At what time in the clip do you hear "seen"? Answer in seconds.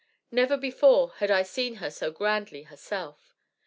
1.43-1.75